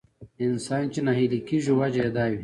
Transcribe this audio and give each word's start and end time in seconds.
انسان 0.45 0.83
چې 0.93 0.99
ناهيلی 1.07 1.39
کېږي 1.47 1.71
وجه 1.79 2.01
يې 2.05 2.09
دا 2.15 2.25
وي. 2.31 2.39